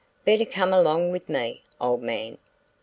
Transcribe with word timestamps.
Better 0.25 0.45
come 0.45 0.73
along 0.73 1.11
with 1.11 1.29
me, 1.29 1.61
old 1.79 2.01
man." 2.01 2.39